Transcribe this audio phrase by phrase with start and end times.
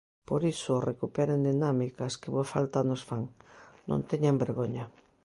[0.27, 3.23] Pois iso, recuperen dinámicas, que boa falta nos fan,
[3.89, 4.85] ¡non teñan vergoña!